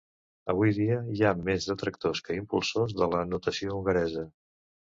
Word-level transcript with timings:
Avui 0.53 0.71
dia 0.77 0.95
hi 1.17 1.21
ha 1.25 1.33
més 1.49 1.67
detractors 1.73 2.23
que 2.29 2.39
impulsors 2.39 2.99
de 3.03 3.13
la 3.15 3.23
notació 3.37 3.79
hongaresa. 3.79 4.29